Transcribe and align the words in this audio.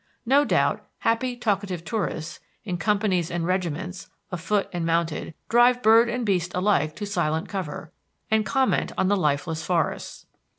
No 0.25 0.45
doubt, 0.45 0.81
happy 1.01 1.35
talkative 1.37 1.85
tourists, 1.85 2.39
in 2.65 2.79
companies 2.79 3.29
and 3.29 3.45
regiments, 3.45 4.09
afoot 4.31 4.67
and 4.73 4.83
mounted, 4.83 5.35
drive 5.47 5.83
bird 5.83 6.09
and 6.09 6.25
beast 6.25 6.55
alike 6.55 6.95
to 6.95 7.05
silent 7.05 7.47
cover 7.49 7.91
and 8.31 8.43
comment 8.43 8.91
on 8.97 9.09
the 9.09 9.15
lifeless 9.15 9.63
forests. 9.63 10.25